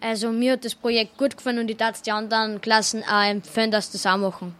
Also 0.00 0.32
mir 0.32 0.52
hat 0.52 0.64
das 0.64 0.74
Projekt 0.74 1.18
gut 1.18 1.36
gefallen 1.36 1.58
und 1.58 1.70
ich 1.70 1.76
darf 1.76 2.00
die 2.00 2.10
anderen 2.10 2.60
Klassen 2.60 3.04
auch 3.04 3.22
empfehlen, 3.22 3.70
dass 3.70 3.90
das 3.90 4.06
auch 4.06 4.16
machen. 4.16 4.54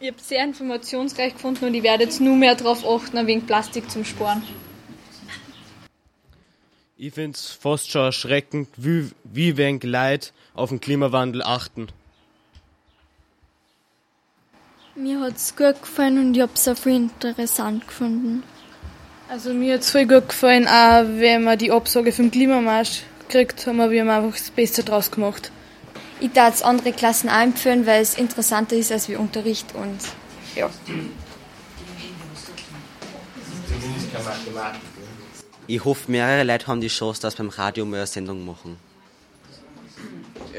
Ich 0.00 0.08
habe 0.08 0.20
sehr 0.20 0.44
informationsreich 0.44 1.34
gefunden 1.34 1.64
und 1.64 1.74
ich 1.74 1.82
werde 1.82 2.04
jetzt 2.04 2.20
nur 2.20 2.36
mehr 2.36 2.54
darauf 2.54 2.86
achten, 2.86 3.26
wenig 3.26 3.46
Plastik 3.46 3.90
zum 3.90 4.04
Sparen. 4.04 4.42
Ich 6.96 7.14
finde 7.14 7.36
es 7.36 7.50
fast 7.50 7.90
schon 7.90 8.02
erschreckend, 8.02 8.68
wie, 8.76 9.10
wie 9.24 9.56
wenig 9.56 9.84
Leute 9.84 10.30
auf 10.54 10.70
den 10.70 10.80
Klimawandel 10.80 11.42
achten. 11.42 11.88
Mir 14.96 15.20
hat 15.20 15.36
es 15.36 15.54
gut 15.54 15.80
gefallen 15.80 16.18
und 16.18 16.36
ich 16.36 16.42
habe 16.42 16.52
es 16.54 16.66
auch 16.66 16.76
viel 16.76 16.96
interessant 16.96 17.86
gefunden. 17.86 18.42
Also 19.30 19.52
mir 19.52 19.74
hat 19.74 19.82
es 19.82 19.90
voll 19.90 20.06
gut 20.06 20.30
gefallen, 20.30 20.66
auch 20.66 21.04
wenn 21.18 21.44
man 21.44 21.58
die 21.58 21.70
Absage 21.70 22.12
vom 22.12 22.30
Klimamarsch 22.30 23.02
gekriegt 23.28 23.66
haben, 23.66 23.90
wir 23.90 24.00
haben 24.00 24.08
einfach 24.08 24.38
das 24.38 24.50
Beste 24.50 24.82
draus 24.82 25.10
gemacht. 25.10 25.50
Ich 26.20 26.32
darf 26.32 26.54
es 26.54 26.62
andere 26.62 26.92
Klassen 26.92 27.28
auch 27.28 27.42
empfehlen, 27.42 27.86
weil 27.86 28.00
es 28.00 28.16
interessanter 28.16 28.74
ist 28.76 28.90
als 28.90 29.08
wie 29.08 29.16
Unterricht 29.16 29.74
und 29.74 29.98
ja. 30.56 30.70
Ich 35.66 35.84
hoffe, 35.84 36.10
mehrere 36.10 36.44
Leute 36.44 36.66
haben 36.66 36.80
die 36.80 36.88
Chance, 36.88 37.20
dass 37.20 37.34
beim 37.34 37.50
Radio 37.50 37.84
mal 37.84 37.98
eine 37.98 38.06
Sendung 38.06 38.46
machen. 38.46 38.78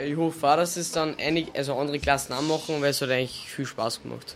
Ich 0.05 0.15
hoffe 0.15 0.47
auch, 0.47 0.55
dass 0.57 0.77
es 0.77 0.91
dann 0.91 1.17
einig, 1.17 1.47
also 1.55 1.73
andere 1.73 1.97
Klassen 1.99 2.33
auch 2.33 2.43
machen, 2.43 2.81
weil 2.81 2.91
es 2.91 3.01
hat 3.01 3.09
eigentlich 3.09 3.47
viel 3.49 3.65
Spaß 3.65 4.03
gemacht. 4.03 4.35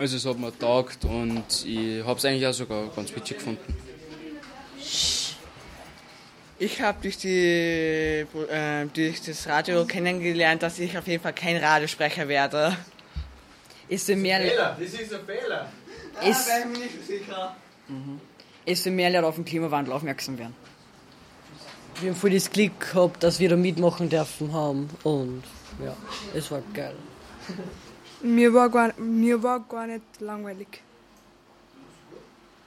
Also 0.00 0.16
es 0.16 0.24
hat 0.24 0.38
mir 0.38 0.50
getaugt 0.50 1.04
und 1.04 1.44
ich 1.66 2.02
habe 2.02 2.18
es 2.18 2.24
eigentlich 2.24 2.46
auch 2.46 2.54
sogar 2.54 2.88
ganz 2.96 3.14
witzig 3.14 3.36
gefunden. 3.36 3.76
Ich 6.58 6.80
habe 6.80 6.98
durch, 7.02 7.18
die, 7.18 8.24
äh, 8.48 8.86
durch 8.94 9.20
das 9.20 9.46
Radio 9.46 9.84
kennengelernt, 9.84 10.62
dass 10.62 10.78
ich 10.78 10.96
auf 10.96 11.06
jeden 11.06 11.22
Fall 11.22 11.34
kein 11.34 11.58
Radiosprecher 11.58 12.28
werde. 12.28 12.74
Ist 13.90 14.06
für 14.06 14.16
mehr 14.16 14.40
Fehler, 14.40 14.74
das 14.80 14.88
ist 14.88 15.12
ein 15.12 15.20
Fehler. 15.26 15.70
Ist, 16.26 16.48
ah, 16.48 16.62
bin 16.62 16.72
ich 16.72 16.78
nicht 16.80 17.06
sicher. 17.06 17.56
Mhm. 17.88 18.20
Ist 18.64 18.86
mehr 18.86 19.10
Leute 19.10 19.26
auf 19.26 19.34
den 19.34 19.44
Klimawandel 19.44 19.92
aufmerksam 19.92 20.38
werden. 20.38 20.56
Wir 22.00 22.12
haben 22.12 22.16
voll 22.16 22.30
das 22.30 22.50
Glück 22.50 22.80
gehabt, 22.80 23.22
dass 23.22 23.38
wir 23.38 23.50
da 23.50 23.56
mitmachen 23.56 24.08
dürfen 24.08 24.54
haben 24.54 24.88
und 25.02 25.42
ja, 25.84 25.94
es 26.34 26.50
war 26.50 26.62
geil. 26.72 26.96
Mir 28.22 28.52
war 28.52 28.68
gar, 28.68 28.92
mir 28.98 29.42
war 29.42 29.60
gar 29.60 29.86
nicht 29.86 30.02
langweilig. 30.20 30.82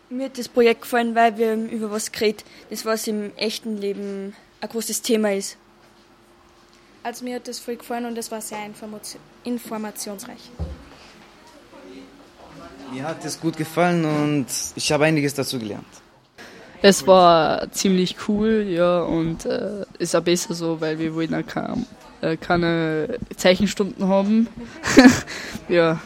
Mir 0.09 0.25
hat 0.25 0.37
das 0.37 0.47
Projekt 0.47 0.81
gefallen, 0.81 1.15
weil 1.15 1.37
wir 1.37 1.53
über 1.55 1.91
was 1.91 2.11
geredet, 2.11 2.45
das 2.69 2.85
was 2.85 3.07
im 3.07 3.35
echten 3.35 3.77
Leben 3.77 4.35
ein 4.61 4.69
großes 4.69 5.01
Thema 5.01 5.33
ist. 5.33 5.57
Also 7.03 7.25
mir 7.25 7.35
hat 7.35 7.47
das 7.47 7.59
voll 7.59 7.75
gefallen 7.75 8.05
und 8.05 8.17
es 8.17 8.31
war 8.31 8.41
sehr 8.41 8.59
informationsreich. 9.43 10.51
Mir 12.91 13.03
hat 13.03 13.25
es 13.25 13.39
gut 13.39 13.57
gefallen 13.57 14.05
und 14.05 14.47
ich 14.75 14.91
habe 14.91 15.05
einiges 15.05 15.33
dazu 15.33 15.59
gelernt. 15.59 16.02
Es 16.85 17.07
war 17.07 17.71
ziemlich 17.71 18.17
cool, 18.27 18.65
ja, 18.69 19.03
und 19.03 19.45
äh, 19.45 19.85
ist 19.99 20.17
auch 20.17 20.21
besser 20.21 20.53
so, 20.53 20.81
weil 20.81 20.99
wir 20.99 21.15
wollen 21.15 21.33
auch 21.33 21.47
keine, 21.47 21.85
äh, 22.19 22.35
keine 22.35 23.19
Zeichenstunden 23.37 24.05
haben. 24.09 24.49
ja, 25.69 26.01